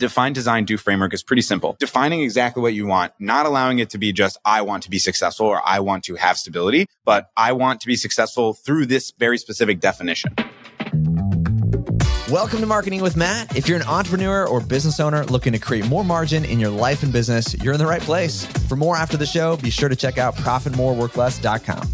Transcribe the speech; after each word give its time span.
define 0.00 0.32
design 0.32 0.64
do 0.64 0.76
framework 0.78 1.12
is 1.12 1.22
pretty 1.22 1.42
simple. 1.42 1.76
Defining 1.78 2.22
exactly 2.22 2.62
what 2.62 2.72
you 2.72 2.86
want, 2.86 3.12
not 3.20 3.44
allowing 3.44 3.78
it 3.78 3.90
to 3.90 3.98
be 3.98 4.12
just, 4.12 4.38
I 4.44 4.62
want 4.62 4.82
to 4.84 4.90
be 4.90 4.98
successful 4.98 5.46
or 5.46 5.60
I 5.64 5.80
want 5.80 6.04
to 6.04 6.16
have 6.16 6.38
stability, 6.38 6.86
but 7.04 7.30
I 7.36 7.52
want 7.52 7.82
to 7.82 7.86
be 7.86 7.96
successful 7.96 8.54
through 8.54 8.86
this 8.86 9.12
very 9.18 9.36
specific 9.36 9.78
definition. 9.78 10.34
Welcome 12.30 12.60
to 12.60 12.66
Marketing 12.66 13.02
with 13.02 13.14
Matt. 13.14 13.54
If 13.54 13.68
you're 13.68 13.76
an 13.78 13.86
entrepreneur 13.86 14.46
or 14.46 14.60
business 14.60 15.00
owner 15.00 15.24
looking 15.24 15.52
to 15.52 15.58
create 15.58 15.86
more 15.86 16.04
margin 16.04 16.46
in 16.46 16.58
your 16.58 16.70
life 16.70 17.02
and 17.02 17.12
business, 17.12 17.54
you're 17.62 17.74
in 17.74 17.78
the 17.78 17.86
right 17.86 18.00
place. 18.00 18.46
For 18.68 18.76
more 18.76 18.96
after 18.96 19.18
the 19.18 19.26
show, 19.26 19.58
be 19.58 19.68
sure 19.68 19.90
to 19.90 19.96
check 19.96 20.16
out 20.16 20.34
profitmoreworkless.com. 20.36 21.88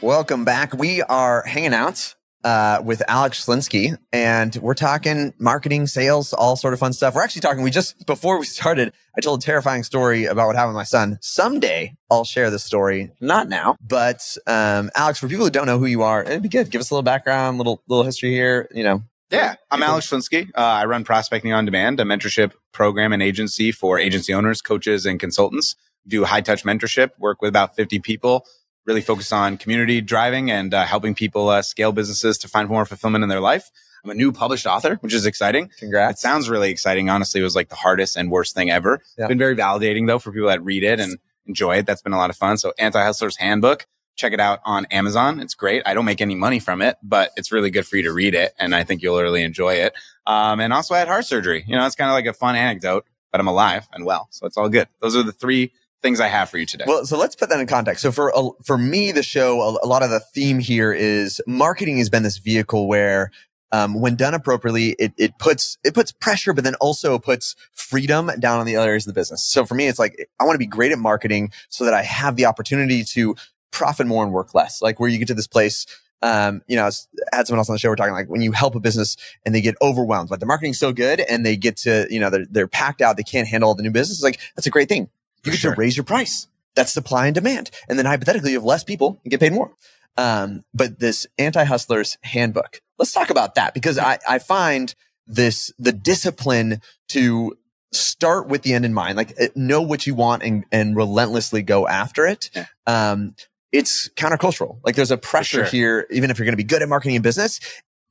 Welcome 0.00 0.44
back. 0.44 0.72
We 0.74 1.02
are 1.02 1.42
hanging 1.42 1.74
out 1.74 2.14
uh, 2.44 2.80
with 2.84 3.02
Alex 3.08 3.44
Schlinsky, 3.44 3.96
and 4.12 4.54
we're 4.56 4.74
talking 4.74 5.34
marketing, 5.38 5.86
sales, 5.86 6.32
all 6.32 6.56
sort 6.56 6.74
of 6.74 6.80
fun 6.80 6.92
stuff. 6.92 7.14
We're 7.14 7.22
actually 7.22 7.42
talking. 7.42 7.62
We 7.62 7.70
just 7.70 8.06
before 8.06 8.38
we 8.38 8.46
started, 8.46 8.92
I 9.16 9.20
told 9.20 9.42
a 9.42 9.44
terrifying 9.44 9.82
story 9.82 10.24
about 10.24 10.46
what 10.46 10.56
happened 10.56 10.74
with 10.74 10.80
my 10.80 10.84
son. 10.84 11.18
Someday 11.20 11.96
I'll 12.10 12.24
share 12.24 12.50
this 12.50 12.64
story, 12.64 13.10
not 13.20 13.48
now, 13.48 13.76
but 13.80 14.20
um, 14.46 14.90
Alex. 14.94 15.18
For 15.18 15.28
people 15.28 15.44
who 15.44 15.50
don't 15.50 15.66
know 15.66 15.78
who 15.78 15.86
you 15.86 16.02
are, 16.02 16.22
it'd 16.22 16.42
be 16.42 16.48
good. 16.48 16.70
Give 16.70 16.80
us 16.80 16.90
a 16.90 16.94
little 16.94 17.02
background, 17.02 17.58
little 17.58 17.82
little 17.88 18.04
history 18.04 18.30
here. 18.30 18.68
You 18.72 18.84
know. 18.84 19.02
Yeah, 19.30 19.56
I'm 19.70 19.82
Alex 19.82 20.08
Schlinsky. 20.10 20.48
Uh, 20.56 20.60
I 20.60 20.86
run 20.86 21.04
Prospecting 21.04 21.52
on 21.52 21.66
Demand, 21.66 22.00
a 22.00 22.04
mentorship 22.04 22.52
program 22.72 23.12
and 23.12 23.22
agency 23.22 23.72
for 23.72 23.98
agency 23.98 24.32
owners, 24.32 24.62
coaches, 24.62 25.04
and 25.04 25.20
consultants. 25.20 25.76
Do 26.06 26.24
high 26.24 26.40
touch 26.40 26.64
mentorship, 26.64 27.10
work 27.18 27.42
with 27.42 27.50
about 27.50 27.76
50 27.76 27.98
people 27.98 28.46
really 28.88 29.02
focus 29.02 29.30
on 29.32 29.58
community 29.58 30.00
driving 30.00 30.50
and 30.50 30.72
uh, 30.72 30.82
helping 30.84 31.14
people 31.14 31.50
uh, 31.50 31.60
scale 31.60 31.92
businesses 31.92 32.38
to 32.38 32.48
find 32.48 32.68
more 32.68 32.86
fulfillment 32.86 33.22
in 33.22 33.28
their 33.28 33.38
life. 33.38 33.70
I'm 34.02 34.10
a 34.10 34.14
new 34.14 34.32
published 34.32 34.66
author, 34.66 34.94
which 35.02 35.12
is 35.12 35.26
exciting. 35.26 35.70
Congrats. 35.78 36.20
It 36.20 36.22
sounds 36.22 36.48
really 36.48 36.70
exciting. 36.70 37.10
Honestly, 37.10 37.40
it 37.40 37.44
was 37.44 37.54
like 37.54 37.68
the 37.68 37.74
hardest 37.74 38.16
and 38.16 38.30
worst 38.30 38.54
thing 38.54 38.70
ever. 38.70 39.02
Yeah. 39.18 39.26
Been 39.26 39.38
very 39.38 39.54
validating 39.54 40.06
though 40.06 40.18
for 40.18 40.32
people 40.32 40.48
that 40.48 40.64
read 40.64 40.82
it 40.82 40.98
and 41.00 41.18
enjoy 41.46 41.76
it. 41.76 41.86
That's 41.86 42.00
been 42.00 42.14
a 42.14 42.16
lot 42.16 42.30
of 42.30 42.36
fun. 42.36 42.56
So 42.56 42.72
Anti-Hustler's 42.78 43.36
Handbook, 43.36 43.86
check 44.16 44.32
it 44.32 44.40
out 44.40 44.60
on 44.64 44.86
Amazon. 44.86 45.40
It's 45.40 45.54
great. 45.54 45.82
I 45.84 45.92
don't 45.92 46.06
make 46.06 46.22
any 46.22 46.34
money 46.34 46.58
from 46.58 46.80
it, 46.80 46.96
but 47.02 47.32
it's 47.36 47.52
really 47.52 47.70
good 47.70 47.86
for 47.86 47.96
you 47.96 48.04
to 48.04 48.12
read 48.12 48.34
it. 48.34 48.54
And 48.58 48.74
I 48.74 48.84
think 48.84 49.02
you'll 49.02 49.20
really 49.20 49.42
enjoy 49.42 49.74
it. 49.74 49.92
Um, 50.26 50.60
and 50.60 50.72
also 50.72 50.94
I 50.94 51.00
had 51.00 51.08
heart 51.08 51.26
surgery. 51.26 51.64
You 51.66 51.76
know, 51.76 51.84
it's 51.84 51.96
kind 51.96 52.08
of 52.08 52.14
like 52.14 52.26
a 52.26 52.32
fun 52.32 52.56
anecdote, 52.56 53.04
but 53.32 53.40
I'm 53.40 53.48
alive 53.48 53.86
and 53.92 54.06
well. 54.06 54.28
So 54.30 54.46
it's 54.46 54.56
all 54.56 54.70
good. 54.70 54.88
Those 55.00 55.14
are 55.14 55.22
the 55.22 55.32
three 55.32 55.72
things 56.02 56.20
I 56.20 56.28
have 56.28 56.50
for 56.50 56.58
you 56.58 56.66
today. 56.66 56.84
Well, 56.86 57.04
so 57.04 57.18
let's 57.18 57.36
put 57.36 57.48
that 57.48 57.60
in 57.60 57.66
context. 57.66 58.02
So 58.02 58.12
for 58.12 58.32
for 58.64 58.78
me, 58.78 59.12
the 59.12 59.22
show, 59.22 59.60
a, 59.60 59.86
a 59.86 59.88
lot 59.88 60.02
of 60.02 60.10
the 60.10 60.20
theme 60.20 60.58
here 60.58 60.92
is 60.92 61.40
marketing 61.46 61.98
has 61.98 62.08
been 62.08 62.22
this 62.22 62.38
vehicle 62.38 62.86
where 62.86 63.30
um, 63.70 64.00
when 64.00 64.16
done 64.16 64.34
appropriately, 64.34 64.96
it, 64.98 65.12
it 65.18 65.38
puts 65.38 65.76
it 65.84 65.94
puts 65.94 66.12
pressure, 66.12 66.52
but 66.52 66.64
then 66.64 66.74
also 66.76 67.18
puts 67.18 67.54
freedom 67.74 68.30
down 68.38 68.60
on 68.60 68.66
the 68.66 68.76
other 68.76 68.88
areas 68.88 69.06
of 69.06 69.14
the 69.14 69.18
business. 69.18 69.44
So 69.44 69.64
for 69.64 69.74
me, 69.74 69.88
it's 69.88 69.98
like 69.98 70.28
I 70.40 70.44
want 70.44 70.54
to 70.54 70.58
be 70.58 70.66
great 70.66 70.92
at 70.92 70.98
marketing 70.98 71.52
so 71.68 71.84
that 71.84 71.94
I 71.94 72.02
have 72.02 72.36
the 72.36 72.46
opportunity 72.46 73.04
to 73.04 73.36
profit 73.70 74.06
more 74.06 74.24
and 74.24 74.32
work 74.32 74.54
less. 74.54 74.80
Like 74.80 74.98
where 75.00 75.08
you 75.08 75.18
get 75.18 75.28
to 75.28 75.34
this 75.34 75.46
place. 75.46 75.86
Um, 76.20 76.62
you 76.66 76.74
know, 76.74 76.84
I 76.84 77.36
had 77.36 77.46
someone 77.46 77.60
else 77.60 77.68
on 77.68 77.74
the 77.74 77.78
show. 77.78 77.90
We're 77.90 77.94
talking 77.94 78.12
like 78.12 78.28
when 78.28 78.40
you 78.40 78.50
help 78.50 78.74
a 78.74 78.80
business 78.80 79.16
and 79.46 79.54
they 79.54 79.60
get 79.60 79.76
overwhelmed, 79.80 80.30
like 80.32 80.40
the 80.40 80.46
marketing's 80.46 80.78
so 80.78 80.92
good 80.92 81.20
and 81.20 81.46
they 81.46 81.56
get 81.56 81.76
to, 81.76 82.08
you 82.10 82.18
know, 82.18 82.28
they're, 82.28 82.46
they're 82.50 82.66
packed 82.66 83.00
out. 83.00 83.16
They 83.16 83.22
can't 83.22 83.46
handle 83.46 83.68
all 83.68 83.76
the 83.76 83.84
new 83.84 83.92
business. 83.92 84.18
It's 84.18 84.24
like, 84.24 84.40
that's 84.56 84.66
a 84.66 84.70
great 84.70 84.88
thing. 84.88 85.10
You 85.48 85.52
get 85.52 85.60
sure. 85.60 85.74
to 85.74 85.80
raise 85.80 85.96
your 85.96 86.04
price. 86.04 86.46
That's 86.74 86.92
supply 86.92 87.26
and 87.26 87.34
demand. 87.34 87.70
And 87.88 87.98
then 87.98 88.06
hypothetically, 88.06 88.52
you 88.52 88.56
have 88.56 88.64
less 88.64 88.84
people 88.84 89.20
and 89.24 89.30
get 89.30 89.40
paid 89.40 89.52
more. 89.52 89.72
Um, 90.16 90.64
but 90.74 90.98
this 90.98 91.26
anti-hustlers 91.38 92.18
handbook, 92.22 92.80
let's 92.98 93.12
talk 93.12 93.30
about 93.30 93.54
that 93.54 93.74
because 93.74 93.98
I, 93.98 94.18
I 94.28 94.38
find 94.38 94.94
this, 95.26 95.72
the 95.78 95.92
discipline 95.92 96.80
to 97.08 97.56
start 97.92 98.48
with 98.48 98.62
the 98.62 98.74
end 98.74 98.84
in 98.84 98.92
mind, 98.92 99.16
like 99.16 99.32
uh, 99.40 99.46
know 99.54 99.80
what 99.80 100.06
you 100.06 100.14
want 100.14 100.42
and, 100.42 100.64
and 100.70 100.96
relentlessly 100.96 101.62
go 101.62 101.86
after 101.86 102.26
it. 102.26 102.50
Yeah. 102.54 102.66
Um, 102.86 103.34
it's 103.72 104.08
countercultural. 104.10 104.78
Like 104.84 104.94
there's 104.94 105.10
a 105.10 105.18
pressure 105.18 105.64
sure. 105.64 105.70
here, 105.70 106.06
even 106.10 106.30
if 106.30 106.38
you're 106.38 106.46
going 106.46 106.52
to 106.52 106.56
be 106.56 106.64
good 106.64 106.82
at 106.82 106.88
marketing 106.88 107.16
and 107.16 107.22
business, 107.22 107.60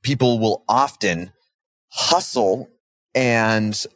people 0.02 0.38
will 0.38 0.64
often 0.68 1.32
hustle 1.90 2.70
and 3.14 3.86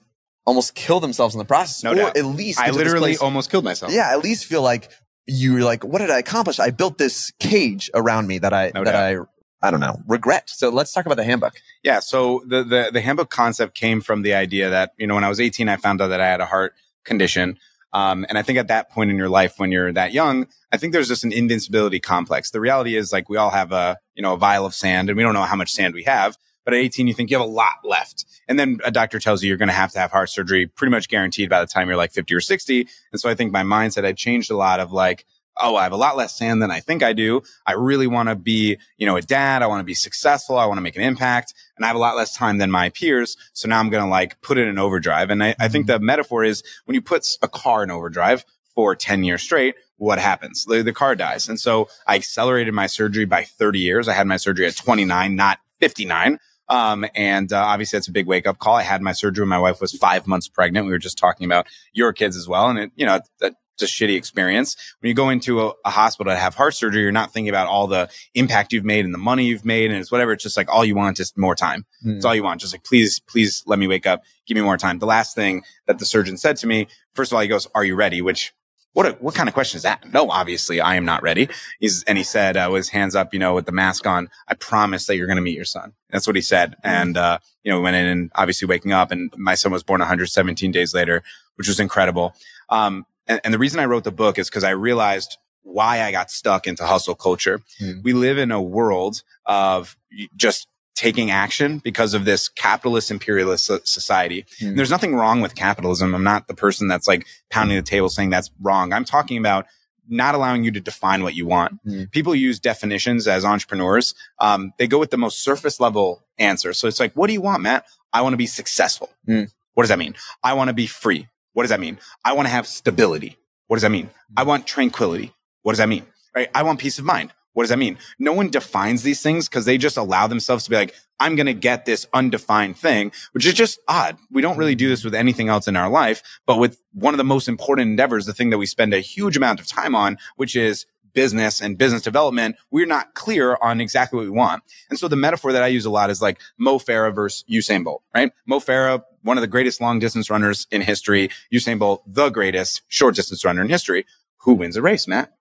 almost 0.45 0.75
kill 0.75 1.01
themselves 1.01 1.35
in 1.35 1.39
the 1.39 1.45
process. 1.45 1.83
No 1.83 1.93
or 1.93 1.95
doubt. 1.95 2.17
at 2.17 2.25
least 2.25 2.59
I 2.59 2.71
literally 2.71 3.17
almost 3.17 3.51
killed 3.51 3.65
myself. 3.65 3.93
Yeah, 3.93 4.11
at 4.11 4.23
least 4.23 4.47
feel 4.47 4.63
like 4.63 4.91
you're 5.27 5.63
like, 5.63 5.85
what 5.85 5.99
did 5.99 6.11
I 6.11 6.19
accomplish? 6.19 6.59
I 6.59 6.71
built 6.71 6.99
this 6.99 7.33
cage 7.39 7.91
around 7.95 8.27
me 8.27 8.39
that 8.39 8.53
I 8.53 8.73
no 8.75 8.85
that 8.85 8.93
doubt. 8.93 9.29
I 9.63 9.69
I 9.69 9.71
don't 9.71 9.81
know 9.81 10.01
regret. 10.09 10.51
So 10.51 10.71
let's 10.71 10.93
talk 10.93 11.07
about 11.07 11.17
the 11.17 11.25
handbook. 11.25 11.55
Yeah. 11.83 12.01
So 12.01 12.43
the, 12.47 12.65
the 12.65 12.91
the 12.93 13.01
handbook 13.01 13.31
concept 13.31 13.77
came 13.77 14.01
from 14.01 14.23
the 14.23 14.35
idea 14.35 14.71
that 14.71 14.93
you 14.99 15.07
know 15.07 15.15
when 15.15 15.25
I 15.25 15.29
was 15.29 15.41
18, 15.41 15.69
I 15.69 15.77
found 15.77 16.01
out 16.01 16.09
that 16.09 16.21
I 16.21 16.27
had 16.27 16.41
a 16.41 16.47
heart 16.47 16.75
condition. 17.05 17.59
Um, 17.95 18.25
and 18.29 18.39
I 18.39 18.43
think 18.43 18.59
at 18.59 18.69
that 18.69 18.91
point 18.91 19.11
in 19.11 19.19
your 19.19 19.29
life, 19.29 19.55
when 19.59 19.71
you're 19.71 19.93
that 19.93 20.13
young, 20.13 20.47
I 20.73 20.79
think 20.79 20.95
there's 20.95 21.09
just 21.09 21.25
an 21.25 21.33
invincibility 21.33 22.01
complex. 22.01 22.51
The 22.51 22.61
reality 22.61 22.97
is 22.97 23.13
like 23.13 23.29
we 23.29 23.37
all 23.37 23.51
have 23.51 23.71
a, 23.71 23.99
you 24.15 24.23
know, 24.23 24.33
a 24.33 24.39
vial 24.39 24.65
of 24.65 24.75
sand 24.75 25.11
and 25.11 25.17
we 25.17 25.23
don't 25.23 25.35
know 25.35 25.43
how 25.43 25.57
much 25.57 25.73
sand 25.73 25.93
we 25.93 26.05
have. 26.05 26.39
But 26.65 26.75
at 26.75 26.81
18, 26.81 27.06
you 27.06 27.15
think 27.15 27.31
you 27.31 27.39
have 27.39 27.47
a 27.47 27.50
lot 27.50 27.75
left. 27.84 28.25
And 28.49 28.59
then 28.59 28.78
a 28.84 28.91
doctor 28.91 29.19
tells 29.19 29.43
you 29.43 29.49
you're 29.49 29.56
going 29.56 29.69
to 29.69 29.75
have 29.75 29.93
to 29.93 29.99
have 29.99 30.11
heart 30.11 30.31
surgery 30.31 30.67
pretty 30.67 30.91
much 30.91 31.09
guaranteed 31.09 31.49
by 31.49 31.61
the 31.61 31.67
time 31.67 31.89
you're 31.89 31.97
like 31.97 32.12
50 32.12 32.34
or 32.34 32.41
60. 32.41 32.87
And 33.12 33.21
so 33.21 33.28
I 33.28 33.34
think 33.34 33.53
my 33.53 33.62
mindset 33.62 34.05
had 34.05 34.17
changed 34.17 34.50
a 34.50 34.56
lot 34.56 34.81
of 34.81 34.93
like, 34.93 35.25
oh, 35.61 35.77
I 35.77 35.83
have 35.83 35.93
a 35.93 35.97
lot 35.97 36.17
less 36.17 36.37
sand 36.37 36.62
than 36.62 36.71
I 36.71 36.81
think 36.81 37.03
I 37.03 37.12
do. 37.12 37.43
I 37.67 37.73
really 37.73 38.06
want 38.06 38.28
to 38.28 38.34
be, 38.34 38.78
you 38.97 39.06
know, 39.06 39.17
a 39.17 39.23
dad. 39.23 39.62
I 39.62 39.67
want 39.67 39.81
to 39.81 39.84
be 39.84 39.95
successful. 39.95 40.56
I 40.56 40.67
want 40.67 40.78
to 40.78 40.83
make 40.83 40.97
an 40.97 41.03
impact 41.03 41.55
and 41.77 41.84
I 41.84 41.89
have 41.89 41.97
a 41.97 42.00
lot 42.00 42.17
less 42.17 42.34
time 42.34 42.59
than 42.59 42.71
my 42.71 42.89
peers. 42.89 43.37
So 43.53 43.69
now 43.69 43.79
I'm 43.79 43.91
going 43.91 44.05
to 44.05 44.11
like 44.11 44.41
put 44.41 44.59
it 44.59 44.67
in 44.67 44.79
overdrive. 44.79 45.31
And 45.31 45.43
I, 45.43 45.55
I 45.61 45.69
think 45.69 45.87
mm-hmm. 45.87 46.00
the 46.00 46.00
metaphor 46.00 46.44
is 46.44 46.62
when 46.87 46.94
you 46.94 47.03
put 47.03 47.27
a 47.43 47.49
car 47.49 47.83
in 47.83 47.91
overdrive 47.91 48.44
for 48.75 48.94
10 48.94 49.25
years 49.25 49.43
straight, 49.43 49.75
what 49.97 50.19
happens? 50.19 50.65
The, 50.65 50.83
the 50.83 50.93
car 50.93 51.15
dies. 51.15 51.49
And 51.49 51.61
so 51.61 51.89
I 52.06 52.17
accelerated 52.17 52.75
my 52.75 52.87
surgery 52.87 53.25
by 53.25 53.44
30 53.44 53.79
years. 53.79 54.09
I 54.09 54.15
had 54.15 54.27
my 54.27 54.37
surgery 54.37 54.67
at 54.67 54.77
29, 54.77 55.37
not 55.37 55.59
59. 55.81 56.39
Um, 56.72 57.05
and 57.15 57.53
uh, 57.53 57.62
obviously, 57.62 57.99
that's 57.99 58.09
a 58.09 58.12
big 58.12 58.27
wake 58.27 58.47
up 58.47 58.59
call. 58.59 58.77
I 58.77 58.83
had 58.83 59.03
my 59.03 59.12
surgery 59.12 59.43
when 59.43 59.50
my 59.50 59.59
wife 59.59 59.78
was 59.78 59.93
five 59.93 60.27
months 60.27 60.49
pregnant. 60.49 60.87
We 60.87 60.93
were 60.93 60.99
just 60.99 61.19
talking 61.19 61.44
about 61.44 61.66
your 61.93 62.15
kids 62.15 62.34
as 62.34 62.49
well. 62.49 62.71
And 62.71 62.78
it, 62.78 62.93
you 62.97 63.05
know, 63.05 63.21
it's 63.43 63.83
a 63.83 63.84
shitty 63.84 64.16
experience. 64.16 64.75
When 65.00 65.09
you 65.09 65.15
go 65.15 65.28
into 65.28 65.61
a, 65.61 65.72
a, 65.84 65.91
hospital 65.91 66.32
to 66.32 66.38
have 66.38 66.55
heart 66.55 66.75
surgery, 66.75 67.03
you're 67.03 67.12
not 67.12 67.31
thinking 67.31 67.50
about 67.50 67.66
all 67.66 67.88
the 67.88 68.09
impact 68.34 68.72
you've 68.72 68.87
made 68.87 69.05
and 69.05 69.12
the 69.12 69.19
money 69.19 69.44
you've 69.44 69.66
made 69.66 69.91
and 69.91 70.00
it's 70.00 70.11
whatever. 70.11 70.32
It's 70.32 70.43
just 70.43 70.56
like 70.56 70.71
all 70.71 70.82
you 70.82 70.94
want 70.94 71.21
is 71.21 71.34
more 71.37 71.55
time. 71.55 71.84
Mm. 72.05 72.16
It's 72.16 72.25
all 72.25 72.34
you 72.34 72.43
want. 72.43 72.62
Just 72.62 72.72
like, 72.72 72.84
please, 72.84 73.21
please 73.21 73.62
let 73.66 73.78
me 73.78 73.87
wake 73.87 74.06
up. 74.06 74.22
Give 74.47 74.55
me 74.55 74.62
more 74.62 74.78
time. 74.78 74.99
The 74.99 75.06
last 75.06 75.34
thing 75.34 75.65
that 75.87 75.99
the 75.99 76.06
surgeon 76.06 76.38
said 76.38 76.56
to 76.59 76.66
me, 76.66 76.87
first 77.15 77.32
of 77.32 77.37
all, 77.37 77.43
he 77.43 77.49
goes, 77.49 77.66
are 77.75 77.84
you 77.84 77.97
ready? 77.97 78.22
Which 78.22 78.55
what 78.93 79.07
a, 79.07 79.13
what 79.13 79.35
kind 79.35 79.49
of 79.49 79.55
question 79.55 79.77
is 79.77 79.83
that? 79.83 80.13
No, 80.13 80.31
obviously 80.31 80.81
I 80.81 80.97
am 80.97 81.05
not 81.05 81.23
ready. 81.23 81.49
He's, 81.81 82.03
and 82.05 82.19
he 82.19 82.25
said, 82.25 82.57
uh, 82.57 82.69
with 82.71 82.81
his 82.81 82.89
hands 82.91 83.15
up, 83.15 83.33
you 83.33 83.41
know, 83.41 83.55
with 83.55 83.67
the 83.67 83.73
mask 83.73 84.07
on, 84.07 84.29
I 84.49 84.55
promise 84.55 85.07
that 85.07 85.17
you're 85.17 85.27
going 85.27 85.37
to 85.37 85.43
meet 85.43 85.57
your 85.57 85.65
son. 85.65 85.95
That's 86.11 86.27
what 86.27 86.37
he 86.37 86.43
said. 86.43 86.73
Mm-hmm. 86.73 86.89
And, 86.89 87.17
uh, 87.17 87.39
you 87.65 87.71
know, 87.73 87.79
we 87.79 87.85
went 87.85 87.97
in 87.97 88.07
and 88.07 88.33
obviously 88.35 88.67
waking 88.67 88.93
up 88.93 89.11
and 89.11 89.33
my 89.37 89.55
son 89.55 89.73
was 89.73 89.83
born 89.83 90.01
117 90.01 90.71
days 90.71 90.95
later, 90.95 91.23
which 91.57 91.69
was 91.69 91.81
incredible. 91.81 92.35
Um, 92.69 93.07
and, 93.27 93.41
and 93.45 93.55
the 93.55 93.59
reason 93.59 93.81
I 93.81 93.87
wrote 93.87 94.05
the 94.05 94.13
book 94.13 94.39
is 94.39 94.49
because 94.49 94.65
I 94.65 94.71
realized 94.71 95.39
why 95.63 96.03
I 96.03 96.13
got 96.13 96.31
stuck 96.31 96.67
into 96.67 96.85
hustle 96.85 97.15
culture. 97.15 97.61
Mm. 97.81 98.03
We 98.03 98.13
live 98.13 98.37
in 98.37 98.51
a 98.51 98.61
world 98.61 99.23
of 99.47 99.97
just 100.37 100.69
taking 100.95 101.31
action 101.31 101.79
because 101.79 102.15
of 102.15 102.25
this 102.25 102.49
capitalist 102.49 103.11
imperialist 103.11 103.71
society. 103.87 104.45
Mm. 104.61 104.77
there's 104.77 104.91
nothing 104.91 105.15
wrong 105.15 105.41
with 105.41 105.55
capitalism. 105.55 106.15
I'm 106.15 106.25
not 106.25 106.49
the 106.49 106.55
person 106.55 106.89
that's 106.89 107.09
like 107.09 107.27
pounding 107.51 107.77
the 107.77 107.83
table 107.83 108.09
saying 108.09 108.31
that's 108.31 108.51
wrong. 108.61 108.93
I'm 108.93 109.05
talking 109.05 109.39
about 109.39 109.67
not 110.09 110.35
allowing 110.35 110.65
you 110.65 110.71
to 110.73 110.81
define 110.81 111.23
what 111.23 111.35
you 111.35 111.47
want. 111.47 111.85
Mm. 111.87 112.11
People 112.11 112.35
use 112.35 112.59
definitions 112.59 113.27
as 113.27 113.45
entrepreneurs. 113.45 114.15
Um, 114.39 114.73
they 114.79 114.87
go 114.87 114.99
with 114.99 115.11
the 115.11 115.17
most 115.17 115.43
surface 115.43 115.81
level 115.81 116.23
answer. 116.39 116.73
So 116.73 116.89
it's 116.89 117.01
like, 117.01 117.13
what 117.15 117.29
do 117.29 117.33
you 117.33 117.41
want, 117.41 117.63
Matt? 117.63 117.87
I 118.13 118.21
want 118.21 118.33
to 118.33 118.39
be 118.39 118.47
successful. 118.47 119.11
Mm. 119.27 119.50
What 119.75 119.85
does 119.85 119.88
that 119.88 119.99
mean? 119.99 120.15
I 120.43 120.53
want 120.55 120.69
to 120.69 120.75
be 120.75 120.87
free. 120.87 121.29
What 121.55 121.62
does 121.62 121.71
that 121.71 121.81
mean? 121.81 121.99
I 122.25 122.33
want 122.33 122.47
to 122.47 122.50
have 122.50 122.67
stability. 122.67 123.38
What 123.69 123.77
does 123.77 123.83
that 123.83 123.91
mean? 123.91 124.11
I 124.37 124.43
want 124.43 124.67
tranquility. 124.67 125.33
What 125.62 125.73
does 125.73 125.79
that 125.79 125.88
mean? 125.88 126.05
Right? 126.35 126.50
I 126.55 126.62
want 126.62 126.79
peace 126.79 126.99
of 126.99 127.05
mind. 127.05 127.33
What 127.52 127.64
does 127.64 127.70
that 127.70 127.78
mean? 127.78 127.99
No 128.19 128.32
one 128.32 128.50
defines 128.50 129.02
these 129.02 129.22
things 129.22 129.49
because 129.49 129.64
they 129.64 129.78
just 129.78 129.96
allow 129.96 130.26
themselves 130.26 130.64
to 130.64 130.70
be 130.70 130.76
like, 130.76 130.94
I'm 131.20 131.37
going 131.37 131.46
to 131.46 131.54
get 131.54 131.84
this 131.84 132.06
undefined 132.12 132.76
thing, 132.76 133.12
which 133.32 133.46
is 133.46 133.54
just 133.54 133.78
odd. 133.87 134.16
We 134.31 134.43
don't 134.43 134.58
really 134.58 134.75
do 134.75 134.88
this 134.88 135.04
with 135.04 135.14
anything 135.14 135.49
else 135.49 135.69
in 135.69 135.76
our 135.76 135.88
life, 135.88 136.22
but 136.46 136.58
with 136.58 136.81
one 136.93 137.14
of 137.14 137.19
the 137.19 137.25
most 137.25 137.49
important 137.49 137.90
endeavors, 137.90 138.26
the 138.26 138.32
thing 138.32 138.50
that 138.50 138.58
we 138.58 138.66
spend 138.66 138.93
a 138.94 139.00
huge 139.00 139.37
amount 139.37 139.60
of 139.60 139.66
time 139.66 139.94
on, 139.94 140.19
which 140.37 140.56
is 140.56 140.87
business 141.12 141.60
and 141.60 141.78
business 141.78 142.02
development, 142.02 142.56
we're 142.70 142.87
not 142.87 143.14
clear 143.14 143.56
on 143.60 143.81
exactly 143.81 144.16
what 144.16 144.25
we 144.25 144.31
want. 144.31 144.62
And 144.90 144.99
so 144.99 145.08
the 145.08 145.16
metaphor 145.16 145.52
that 145.52 145.62
I 145.62 145.66
use 145.69 145.84
a 145.84 145.90
lot 145.90 146.10
is 146.10 146.22
like 146.22 146.40
Mo 146.58 146.78
Farah 146.78 147.14
versus 147.14 147.44
Usain 147.50 147.84
Bolt, 147.84 148.02
right? 148.14 148.32
Mo 148.46 148.60
Farah, 148.60 149.02
one 149.22 149.37
of 149.37 149.43
the 149.43 149.49
greatest 149.49 149.81
long 149.81 149.99
distance 149.99 150.31
runners 150.31 150.66
in 150.70 150.81
history. 150.82 151.28
Usain 151.52 151.78
Bolt, 151.78 152.02
the 152.06 152.31
greatest 152.31 152.82
short 152.88 153.14
distance 153.14 153.44
runner 153.44 153.62
in 153.62 153.69
history. 153.69 154.06
Who 154.38 154.54
wins 154.54 154.76
a 154.76 154.82
race, 154.82 155.06
Matt? 155.06 155.32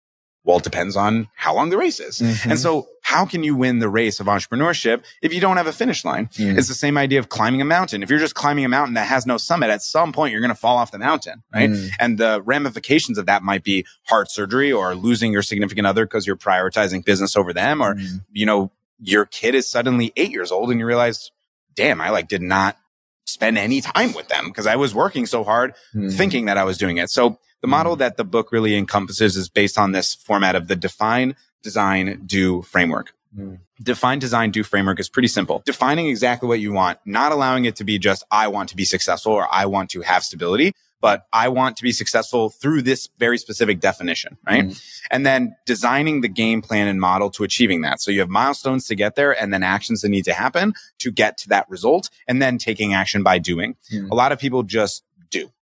Well, 0.44 0.58
it 0.58 0.64
depends 0.64 0.96
on 0.98 1.28
how 1.36 1.54
long 1.56 1.70
the 1.70 1.78
race 1.78 2.00
is. 2.00 2.20
Mhm. 2.20 2.52
And 2.52 2.60
so 2.60 2.88
how 3.04 3.26
can 3.28 3.44
you 3.44 3.56
win 3.56 3.78
the 3.78 3.90
race 3.90 4.20
of 4.20 4.26
entrepreneurship 4.26 5.04
if 5.22 5.34
you 5.34 5.40
don't 5.40 5.58
have 5.58 5.68
a 5.68 5.72
finish 5.74 6.04
line? 6.04 6.30
Mm. 6.34 6.58
It's 6.58 6.68
the 6.68 6.74
same 6.74 6.98
idea 6.98 7.20
of 7.20 7.30
climbing 7.30 7.62
a 7.62 7.66
mountain. 7.66 8.02
If 8.02 8.10
you're 8.10 8.18
just 8.20 8.34
climbing 8.34 8.66
a 8.66 8.70
mountain 8.70 8.96
that 8.96 9.08
has 9.08 9.28
no 9.28 9.38
summit, 9.38 9.70
at 9.70 9.84
some 9.84 10.12
point 10.12 10.32
you're 10.32 10.42
going 10.42 10.50
to 10.50 10.56
fall 10.60 10.78
off 10.78 10.90
the 10.92 10.98
mountain, 10.98 11.44
right? 11.54 11.70
Mm. 11.70 11.90
And 12.00 12.18
the 12.18 12.42
ramifications 12.44 13.20
of 13.20 13.28
that 13.28 13.44
might 13.44 13.64
be 13.64 13.86
heart 14.08 14.32
surgery 14.32 14.72
or 14.72 14.96
losing 14.96 15.32
your 15.32 15.44
significant 15.44 15.86
other 15.86 16.06
because 16.06 16.26
you're 16.26 16.36
prioritizing 16.38 17.06
business 17.06 17.36
over 17.38 17.54
them 17.54 17.80
or, 17.82 17.94
Mm. 17.94 18.24
you 18.32 18.48
know, 18.48 18.72
your 19.00 19.26
kid 19.26 19.54
is 19.54 19.70
suddenly 19.70 20.12
eight 20.16 20.32
years 20.32 20.52
old 20.52 20.72
and 20.72 20.80
you 20.80 20.86
realize, 20.88 21.30
damn, 21.76 22.02
I 22.02 22.10
like 22.10 22.28
did 22.28 22.42
not 22.42 22.78
spend 23.26 23.60
any 23.60 23.80
time 23.82 24.14
with 24.14 24.28
them 24.28 24.48
because 24.48 24.66
I 24.66 24.76
was 24.76 24.94
working 24.96 25.28
so 25.28 25.44
hard 25.44 25.74
Mm. 25.96 26.12
thinking 26.16 26.46
that 26.46 26.58
I 26.58 26.64
was 26.64 26.78
doing 26.80 26.98
it. 26.98 27.10
So 27.12 27.38
the 27.62 27.68
model 27.68 27.96
that 27.98 28.18
the 28.18 28.24
book 28.24 28.52
really 28.52 28.76
encompasses 28.76 29.38
is 29.38 29.50
based 29.50 29.78
on 29.78 29.92
this 29.92 30.16
format 30.16 30.56
of 30.56 30.68
the 30.68 30.76
define, 30.76 31.36
design, 31.62 32.24
do 32.26 32.62
framework. 32.64 33.14
Mm. 33.38 33.60
Define, 33.82 34.20
design, 34.20 34.52
do 34.52 34.64
framework 34.64 35.00
is 35.00 35.10
pretty 35.10 35.28
simple. 35.28 35.62
Defining 35.66 36.08
exactly 36.08 36.50
what 36.50 36.60
you 36.60 36.74
want, 36.74 37.00
not 37.06 37.32
allowing 37.32 37.66
it 37.66 37.76
to 37.78 37.84
be 37.84 37.98
just, 37.98 38.24
I 38.30 38.48
want 38.48 38.70
to 38.70 38.76
be 38.76 38.84
successful 38.84 39.32
or 39.34 39.48
I 39.52 39.66
want 39.66 39.90
to 39.92 40.02
have 40.02 40.24
stability, 40.24 40.74
but 41.00 41.26
I 41.34 41.48
want 41.48 41.78
to 41.78 41.84
be 41.84 41.92
successful 41.92 42.50
through 42.50 42.84
this 42.84 43.10
very 43.18 43.38
specific 43.38 43.80
definition, 43.80 44.38
right? 44.46 44.66
Mm. 44.66 44.84
And 45.10 45.26
then 45.26 45.56
designing 45.66 46.22
the 46.22 46.28
game 46.28 46.62
plan 46.62 46.88
and 46.88 47.00
model 47.00 47.32
to 47.32 47.44
achieving 47.44 47.82
that. 47.82 48.02
So 48.02 48.12
you 48.12 48.20
have 48.20 48.30
milestones 48.30 48.86
to 48.88 48.96
get 48.96 49.16
there 49.16 49.32
and 49.32 49.54
then 49.54 49.64
actions 49.64 50.02
that 50.02 50.10
need 50.10 50.26
to 50.26 50.34
happen 50.34 50.74
to 51.00 51.12
get 51.12 51.38
to 51.40 51.50
that 51.50 51.70
result 51.70 52.10
and 52.28 52.42
then 52.42 52.58
taking 52.58 52.94
action 52.94 53.24
by 53.24 53.40
doing. 53.40 53.76
Mm. 53.92 54.12
A 54.12 54.16
lot 54.16 54.32
of 54.32 54.40
people 54.40 54.64
just. 54.64 55.04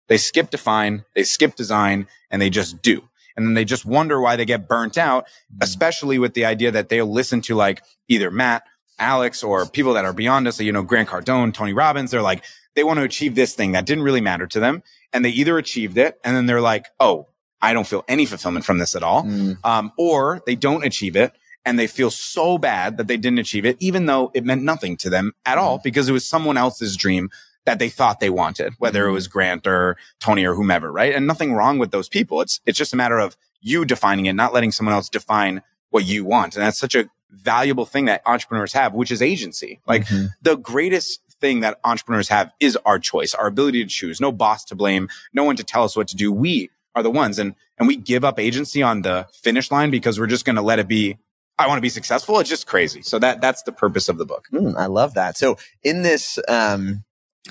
They 0.08 0.18
skip 0.18 0.50
define, 0.50 1.06
they 1.16 1.24
skip 1.24 1.56
design, 1.56 2.08
and 2.30 2.42
they 2.42 2.50
just 2.50 2.82
do. 2.82 3.10
And 3.36 3.46
then 3.46 3.54
they 3.54 3.66
just 3.66 3.86
wonder 3.86 4.22
why 4.22 4.36
they 4.36 4.46
get 4.46 4.68
burnt 4.68 4.98
out, 4.98 5.26
especially 5.62 6.18
with 6.18 6.34
the 6.34 6.46
idea 6.46 6.72
that 6.72 6.90
they'll 6.90 7.12
listen 7.12 7.42
to 7.42 7.56
like 7.56 7.84
either 8.08 8.32
Matt, 8.32 8.64
Alex, 8.98 9.44
or 9.44 9.66
people 9.66 9.94
that 9.94 10.06
are 10.06 10.14
beyond 10.14 10.48
us, 10.48 10.60
you 10.60 10.72
know, 10.72 10.84
Grant 10.84 11.10
Cardone, 11.10 11.54
Tony 11.54 11.74
Robbins. 11.74 12.12
They're 12.12 12.22
like, 12.22 12.44
they 12.76 12.84
want 12.84 12.98
to 12.98 13.04
achieve 13.04 13.36
this 13.36 13.54
thing 13.54 13.74
that 13.74 13.86
didn't 13.86 14.04
really 14.04 14.22
matter 14.22 14.48
to 14.48 14.60
them. 14.60 14.84
And 15.12 15.24
they 15.26 15.30
either 15.30 15.58
achieved 15.58 15.98
it 15.98 16.20
and 16.24 16.36
then 16.36 16.46
they're 16.46 16.62
like, 16.62 16.88
oh, 17.00 17.28
I 17.62 17.74
don't 17.74 17.88
feel 17.88 18.06
any 18.08 18.26
fulfillment 18.26 18.66
from 18.66 18.78
this 18.78 18.96
at 18.96 19.04
all. 19.04 19.24
Mm. 19.24 19.58
Um, 19.66 19.92
or 19.98 20.42
they 20.46 20.56
don't 20.56 20.86
achieve 20.86 21.16
it 21.16 21.34
and 21.66 21.80
they 21.80 21.88
feel 21.88 22.12
so 22.12 22.58
bad 22.58 22.98
that 22.98 23.08
they 23.08 23.18
didn't 23.18 23.40
achieve 23.40 23.66
it, 23.66 23.76
even 23.80 24.06
though 24.06 24.32
it 24.34 24.46
meant 24.46 24.62
nothing 24.62 24.96
to 24.98 25.10
them 25.10 25.34
at 25.46 25.58
all 25.58 25.80
because 25.84 26.08
it 26.08 26.14
was 26.14 26.26
someone 26.26 26.58
else's 26.58 26.96
dream 26.96 27.30
that 27.66 27.80
they 27.80 27.90
thought 27.90 28.20
they 28.20 28.30
wanted, 28.30 28.74
whether 28.78 29.08
it 29.08 29.12
was 29.12 29.28
Grant 29.28 29.66
or 29.68 29.98
Tony 30.20 30.46
or 30.46 30.54
whomever, 30.56 30.92
right? 30.92 31.14
And 31.16 31.26
nothing 31.28 31.54
wrong 31.54 31.78
with 31.80 31.92
those 31.92 32.08
people. 32.10 32.42
It's, 32.42 32.60
it's 32.66 32.78
just 32.78 32.94
a 32.94 32.96
matter 32.96 33.18
of 33.20 33.36
you 33.62 33.86
defining 33.86 34.28
it, 34.28 34.34
not 34.34 34.54
letting 34.54 34.72
someone 34.72 34.94
else 34.94 35.10
define 35.10 35.62
what 35.90 36.06
you 36.06 36.24
want. 36.26 36.56
And 36.56 36.64
that's 36.64 36.78
such 36.78 36.94
a 36.96 37.10
valuable 37.32 37.86
thing 37.86 38.06
that 38.06 38.22
entrepreneurs 38.26 38.74
have, 38.74 38.94
which 38.94 39.12
is 39.12 39.22
agency. 39.22 39.80
Like 39.88 40.06
Mhm. 40.06 40.30
the 40.42 40.56
greatest 40.56 41.22
thing 41.42 41.62
that 41.62 41.80
entrepreneurs 41.84 42.30
have 42.30 42.54
is 42.60 42.78
our 42.86 43.00
choice, 43.00 43.34
our 43.34 43.48
ability 43.48 43.84
to 43.84 43.90
choose. 43.90 44.22
No 44.22 44.32
boss 44.32 44.64
to 44.66 44.76
blame, 44.76 45.10
no 45.34 45.44
one 45.44 45.56
to 45.58 45.64
tell 45.64 45.84
us 45.84 45.96
what 45.98 46.08
to 46.10 46.16
do. 46.16 46.32
We 46.32 46.70
are 46.96 47.04
the 47.04 47.10
ones. 47.12 47.40
And, 47.40 47.56
and 47.78 47.88
we 47.88 47.96
give 47.98 48.24
up 48.24 48.40
agency 48.40 48.82
on 48.84 49.02
the 49.02 49.28
finish 49.34 49.70
line 49.72 49.90
because 49.92 50.20
we're 50.20 50.28
just 50.28 50.46
going 50.46 50.56
to 50.56 50.62
let 50.62 50.80
it 50.80 50.88
be. 50.88 51.18
I 51.58 51.68
want 51.68 51.78
to 51.78 51.82
be 51.82 51.90
successful. 51.90 52.40
It's 52.40 52.50
just 52.50 52.68
crazy. 52.68 53.02
So 53.02 53.18
that, 53.20 53.42
that's 53.42 53.64
the 53.64 53.72
purpose 53.72 54.08
of 54.10 54.18
the 54.18 54.26
book. 54.26 54.48
Mm, 54.54 54.76
I 54.78 54.86
love 54.88 55.14
that. 55.16 55.38
So 55.38 55.58
in 55.84 56.02
this, 56.04 56.38
um, 56.48 57.04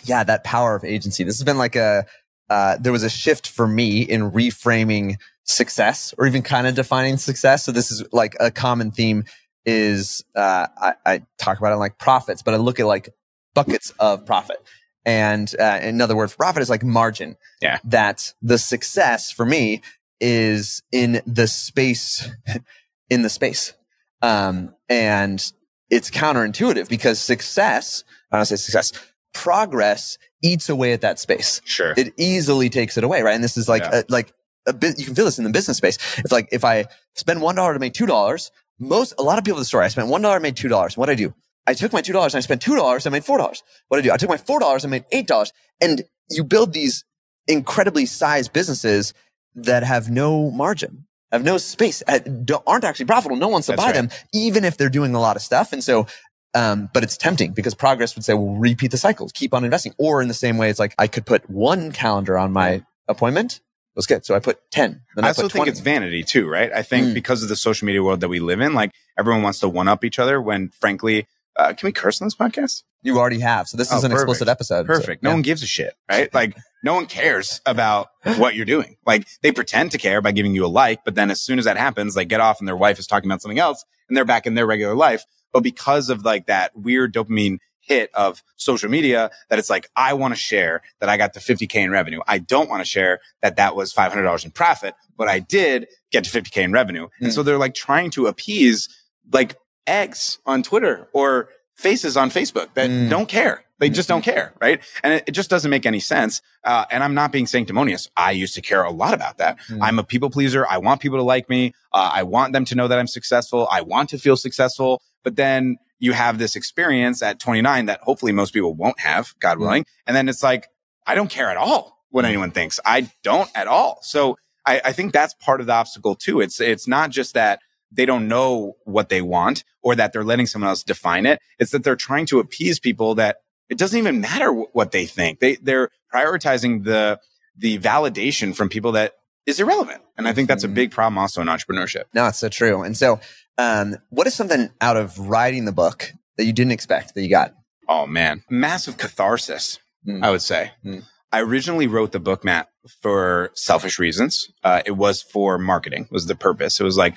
yeah, 0.09 0.25
that 0.25 0.45
power 0.45 0.75
of 0.75 0.85
agency, 0.85 1.25
this 1.25 1.39
has 1.39 1.45
been 1.45 1.59
like 1.59 1.77
a, 1.77 2.07
uh, 2.51 2.77
there 2.79 2.93
was 2.93 3.03
a 3.03 3.11
shift 3.11 3.49
for 3.49 3.67
me 3.67 4.03
in 4.03 4.31
reframing 4.31 5.17
success 5.45 6.15
or 6.19 6.27
even 6.27 6.43
kind 6.43 6.67
of 6.67 6.75
defining 6.75 7.17
success. 7.17 7.65
So 7.65 7.73
this 7.73 7.91
is 7.91 8.05
like 8.13 8.37
a 8.41 8.51
common 8.51 8.91
theme 8.91 9.25
is, 9.65 10.25
uh, 10.35 10.67
I, 10.77 10.95
I 11.07 11.23
talk 11.39 11.59
about 11.59 11.73
it 11.73 11.77
like 11.77 11.99
profits, 11.99 12.43
but 12.43 12.55
I 12.55 12.59
look 12.59 12.81
at 12.81 12.87
like 12.87 13.09
buckets 13.55 13.93
of 13.99 14.27
profit. 14.27 14.59
And, 15.07 15.55
uh, 15.59 15.81
another 15.83 16.17
word 16.17 16.31
for 16.31 16.37
profit 16.39 16.63
is 16.63 16.71
like 16.71 16.83
margin. 16.83 17.37
Yeah. 17.61 17.79
That 17.85 18.33
the 18.43 18.59
success 18.59 19.31
for 19.31 19.45
me 19.45 19.83
is 20.21 20.83
in 20.93 21.23
the 21.27 21.47
space, 21.47 22.29
in 23.11 23.23
the 23.23 23.31
space. 23.31 23.75
Um, 24.23 24.75
and 24.89 25.53
it's 25.91 26.11
counterintuitive 26.11 26.89
because 26.89 27.21
success, 27.21 28.05
I 28.33 28.37
don't 28.37 28.47
say 28.47 28.57
success, 28.57 28.93
progress 29.35 30.17
eats 30.43 30.69
away 30.69 30.93
at 30.93 31.03
that 31.03 31.19
space. 31.19 31.61
Sure. 31.65 31.93
It 31.97 32.15
easily 32.17 32.71
takes 32.71 32.97
it 32.97 33.05
away, 33.05 33.23
right? 33.23 33.35
And 33.35 33.45
this 33.45 33.57
is 33.57 33.69
like, 33.69 33.83
Yeah. 33.83 34.01
a, 34.01 34.05
like 34.09 34.33
a 34.67 34.73
bit, 34.73 34.99
you 34.99 35.05
can 35.05 35.15
feel 35.15 35.25
this 35.27 35.39
in 35.39 35.45
the 35.45 35.51
business 35.51 35.77
space. 35.77 35.99
It's 36.19 36.33
like 36.33 36.49
if 36.53 36.65
I 36.65 36.87
spend 37.15 37.41
$1 37.41 37.73
to 37.75 37.79
make 37.79 37.93
$2, 37.93 38.51
most, 38.81 39.15
a 39.19 39.23
lot 39.23 39.39
of 39.39 39.45
people 39.45 39.59
in 39.59 39.63
the 39.63 39.67
story, 39.67 39.85
I 39.85 39.89
spent 39.89 40.09
$1 40.09 40.35
and 40.35 40.43
made 40.43 40.57
$2. 40.57 40.97
What 40.97 41.11
I 41.11 41.15
do? 41.15 41.35
I 41.67 41.75
took 41.75 41.93
my 41.93 42.03
$2 42.03 42.15
and 42.25 42.35
I 42.37 42.41
spent 42.41 42.63
$2 42.63 43.07
and 43.07 43.13
made 43.13 43.25
$4. 43.25 43.63
What 43.89 43.99
I 43.99 44.01
do? 44.03 44.13
I 44.13 44.17
took 44.17 44.29
my 44.29 44.37
$4 44.37 44.83
and 44.85 44.91
made 44.91 45.05
$8. 45.13 45.51
And 45.81 46.03
you 46.31 46.45
build 46.45 46.73
these 46.73 47.05
incredibly 47.47 48.07
sized 48.07 48.53
businesses 48.53 49.15
that 49.55 49.83
have 49.85 50.11
no 50.11 50.51
margin, 50.51 51.07
have 51.31 51.45
no 51.45 51.57
space, 51.59 52.03
uh, 52.09 52.19
aren't 52.67 52.85
actually 52.85 53.07
profitable. 53.07 53.37
No 53.37 53.47
one 53.47 53.53
wants 53.55 53.67
to 53.67 53.73
That's 53.73 53.83
buy 53.83 53.87
right. 53.89 53.95
them, 53.95 54.11
even 54.33 54.65
if 54.65 54.77
they're 54.77 54.89
doing 54.91 55.15
a 55.15 55.21
lot 55.21 55.37
of 55.37 55.43
stuff. 55.43 55.73
And 55.73 55.83
so, 55.83 56.07
um, 56.55 56.89
but 56.93 57.03
it's 57.03 57.17
tempting 57.17 57.53
because 57.53 57.75
progress 57.75 58.15
would 58.15 58.25
say, 58.25 58.35
well, 58.35 58.55
repeat 58.57 58.91
the 58.91 58.97
cycles, 58.97 59.33
keep 59.33 59.53
on 59.55 59.65
investing. 59.65 59.95
Or 59.99 60.23
in 60.23 60.29
the 60.29 60.35
same 60.35 60.57
way, 60.57 60.71
it's 60.71 60.79
like 60.79 60.95
I 60.99 61.07
could 61.07 61.27
put 61.27 61.49
one 61.51 61.93
calendar 61.93 62.39
on 62.39 62.53
my 62.53 62.85
appointment. 63.09 63.55
It 63.57 63.97
was 63.99 64.07
good. 64.07 64.25
So 64.25 64.35
I 64.35 64.41
put 64.41 64.59
10. 64.73 65.03
Then 65.15 65.25
I 65.25 65.29
I, 65.29 65.31
also 65.31 65.49
think 65.49 65.69
it's 65.69 65.81
vanity 65.81 66.23
too, 66.25 66.49
right? 66.49 66.73
I 66.73 66.83
think 66.83 67.09
Mm. 67.09 67.15
because 67.15 67.43
of 67.43 67.49
the 67.49 67.57
social 67.57 67.87
media 67.87 68.03
world 68.03 68.21
that 68.21 68.29
we 68.29 68.41
live 68.41 68.61
in, 68.61 68.75
like 68.75 68.91
everyone 69.19 69.43
wants 69.43 69.61
to 69.61 69.69
one 69.69 69.87
up 69.89 70.05
each 70.05 70.19
other 70.19 70.41
when 70.41 70.71
frankly, 70.71 71.27
uh, 71.57 71.73
can 71.75 71.87
we 71.87 71.93
curse 71.93 72.21
on 72.21 72.27
this 72.27 72.35
podcast? 72.35 72.83
You 73.05 73.19
already 73.19 73.39
have. 73.41 73.69
So 73.69 73.77
this 73.77 73.93
Oh, 73.93 73.99
is 73.99 74.05
an 74.05 74.11
perfect. 74.11 74.23
explicit 74.31 74.49
episode. 74.49 74.87
So, 74.87 74.95
Perfect. 74.95 75.23
No 75.23 75.31
yeah. 75.31 75.35
one 75.35 75.43
gives 75.43 75.63
a 75.63 75.67
shit, 75.67 75.95
right? 76.11 76.33
Like 76.35 76.57
no 76.83 76.95
one 76.95 77.07
cares 77.07 77.61
about 77.65 78.09
what 78.39 78.55
you're 78.57 78.65
doing. 78.67 78.97
Like 79.07 79.27
they 79.43 79.53
pretend 79.53 79.93
to 79.93 79.99
care 79.99 80.21
by 80.21 80.33
giving 80.33 80.55
you 80.55 80.65
a 80.65 80.69
like, 80.69 81.05
but 81.05 81.15
then 81.15 81.31
as 81.31 81.41
soon 81.41 81.59
as 81.59 81.65
that 81.67 81.77
happens, 81.77 82.17
like 82.17 82.29
get 82.29 82.41
off 82.41 82.59
and 82.59 82.67
their 82.67 82.77
wife 82.77 82.99
is 82.99 83.07
talking 83.07 83.31
about 83.31 83.41
something 83.43 83.59
else 83.61 83.85
and 84.09 84.17
they're 84.17 84.25
back 84.25 84.47
in 84.47 84.55
their 84.55 84.67
regular 84.67 84.95
life. 84.95 85.25
But 85.53 85.63
because 85.63 86.09
of 86.11 86.25
like 86.25 86.47
that 86.47 86.77
weird 86.77 87.15
dopamine 87.15 87.59
hit 87.81 88.11
of 88.15 88.43
social 88.57 88.89
media 88.91 89.31
that 89.51 89.59
it's 89.59 89.69
like, 89.69 89.91
I 89.95 90.15
want 90.15 90.33
to 90.35 90.41
share 90.41 90.81
that 91.01 91.11
I 91.11 91.19
got 91.19 91.35
to 91.35 91.41
50K 91.41 91.75
in 91.85 91.91
revenue. 91.91 92.21
I 92.27 92.39
don't 92.39 92.71
want 92.71 92.81
to 92.81 92.87
share 92.87 93.21
that 93.43 93.57
that 93.57 93.77
was 93.77 93.93
$500 93.93 94.45
in 94.47 94.51
profit, 94.53 94.95
but 95.19 95.29
I 95.29 95.39
did 95.41 95.87
get 96.11 96.25
to 96.25 96.31
50K 96.31 96.63
in 96.63 96.73
revenue. 96.73 97.09
And 97.21 97.31
Mm. 97.31 97.35
so 97.35 97.43
they're 97.43 97.59
like 97.59 97.75
trying 97.75 98.11
to 98.13 98.27
appease 98.27 98.89
like 99.31 99.57
eggs 99.87 100.39
on 100.47 100.63
Twitter 100.63 101.09
or 101.13 101.51
faces 101.77 102.17
on 102.17 102.31
Facebook 102.31 102.69
that 102.75 102.89
Mm. 102.91 103.11
don't 103.11 103.29
care. 103.29 103.65
They 103.81 103.91
just 103.91 104.09
don't 104.09 104.23
care, 104.23 104.55
right? 104.61 104.81
And 105.03 105.15
it, 105.15 105.25
it 105.27 105.33
just 105.33 105.51
doesn't 105.51 105.71
make 105.71 105.85
any 105.85 105.99
sense. 106.01 106.41
Uh, 106.63 106.85
and 106.91 107.03
I'm 107.03 107.13
not 107.15 107.33
being 107.33 107.47
sanctimonious. 107.47 108.09
I 108.17 108.31
used 108.31 108.55
to 108.55 108.63
care 108.63 108.85
a 108.85 108.91
lot 108.91 109.13
about 109.15 109.39
that. 109.39 109.59
Mm. 109.69 109.79
I'm 109.83 109.99
a 109.99 110.05
people 110.05 110.31
pleaser. 110.31 110.65
I 110.67 110.79
want 110.79 111.01
people 111.01 111.19
to 111.19 111.25
like 111.25 111.49
me. 111.49 111.73
Uh, 111.93 112.11
I 112.15 112.23
want 112.23 112.53
them 112.53 112.65
to 112.67 112.75
know 112.77 112.87
that 112.89 112.99
I'm 112.99 113.09
successful. 113.09 113.67
I 113.71 113.81
want 113.81 114.11
to 114.11 114.19
feel 114.19 114.37
successful. 114.37 115.03
But 115.25 115.35
then 115.37 115.77
you 115.99 116.13
have 116.13 116.39
this 116.39 116.55
experience 116.55 117.21
at 117.23 117.41
29 117.41 117.87
that 117.87 118.01
hopefully 118.03 118.33
most 118.33 118.55
people 118.55 118.75
won't 118.75 119.01
have, 119.01 119.35
God 119.41 119.59
Mm. 119.59 119.61
willing. 119.63 119.87
And 120.07 120.17
then 120.17 120.29
it's 120.29 120.43
like, 120.43 120.69
I 121.07 121.15
don't 121.17 121.29
care 121.31 121.51
at 121.51 121.57
all 121.57 121.99
what 122.11 122.25
anyone 122.25 122.53
thinks. 122.53 122.79
I 122.87 123.11
don't 123.25 123.51
at 123.57 123.67
all. 123.67 123.99
So 124.03 124.37
I, 124.65 124.81
I 124.85 124.93
think 124.93 125.13
that's 125.13 125.35
part 125.35 125.61
of 125.61 125.67
the 125.67 125.73
obstacle 125.75 126.15
too. 126.15 126.41
It's, 126.41 126.61
it's 126.61 126.87
not 126.87 127.11
just 127.11 127.35
that 127.35 127.59
they 127.95 128.07
don't 128.07 128.29
know 128.29 128.75
what 128.85 129.09
they 129.09 129.23
want 129.23 129.65
or 129.83 129.95
that 129.97 130.13
they're 130.13 130.25
letting 130.25 130.47
someone 130.47 130.69
else 130.69 130.83
define 130.83 131.27
it. 131.27 131.41
It's 131.59 131.71
that 131.73 131.85
they're 131.85 131.97
trying 131.97 132.27
to 132.27 132.41
appease 132.41 132.79
people 132.81 133.15
that 133.17 133.37
it 133.69 133.79
doesn't 133.79 133.99
even 133.99 134.21
matter 134.21 134.51
wh- 134.53 134.75
what 134.75 134.93
they 134.93 135.07
think. 135.07 135.39
They, 135.41 135.57
they're 135.57 135.89
prioritizing 136.13 136.85
the, 136.85 137.21
the 137.57 137.79
validation 137.79 138.55
from 138.55 138.69
people 138.69 138.93
that 138.93 139.13
is 139.47 139.61
irrelevant. 139.61 140.03
And 140.17 140.27
I 140.29 140.33
think 140.33 140.49
that's 140.49 140.65
a 140.65 140.69
Mhm. 140.69 140.75
big 140.75 140.91
problem 140.91 141.19
also 141.19 141.41
in 141.41 141.49
entrepreneurship. 141.49 142.05
No, 142.15 142.27
it's 142.27 142.39
so 142.39 142.49
true. 142.49 142.83
And 142.83 142.97
so, 142.97 143.21
um, 143.59 143.97
what 144.11 144.27
is 144.27 144.35
something 144.35 144.71
out 144.81 144.97
of 144.97 145.19
writing 145.19 145.65
the 145.65 145.73
book 145.73 146.13
that 146.37 146.45
you 146.45 146.53
didn't 146.53 146.73
expect 146.73 147.15
that 147.15 147.23
you 147.23 147.29
got? 147.31 147.55
Oh 147.89 148.07
man, 148.07 148.43
massive 148.51 148.97
catharsis, 148.97 149.79
Mm. 150.07 150.23
I 150.23 150.31
would 150.31 150.43
say. 150.43 150.73
Mm. 150.85 151.03
I 151.33 151.41
originally 151.41 151.87
wrote 151.87 152.13
the 152.13 152.21
book, 152.21 152.45
Matt, 152.45 152.69
for 153.03 153.51
selfish 153.55 153.99
reasons. 153.99 154.51
Uh, 154.63 154.83
it 154.85 154.93
was 154.93 155.23
for 155.23 155.57
marketing 155.59 156.07
was 156.11 156.27
the 156.27 156.35
purpose. 156.35 156.79
It 156.79 156.85
was 156.85 156.97
like, 156.99 157.17